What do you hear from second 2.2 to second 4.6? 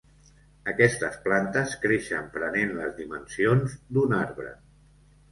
prenent les dimensions d'un arbre.